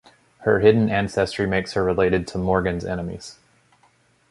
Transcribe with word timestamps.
Her 0.39 0.61
hidden 0.61 0.89
ancestry 0.89 1.45
makes 1.45 1.73
her 1.73 1.83
related 1.83 2.25
to 2.29 2.39
Morgon's 2.39 2.83
enemies. 2.85 3.37